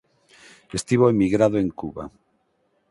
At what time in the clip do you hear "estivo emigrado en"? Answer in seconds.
0.79-1.69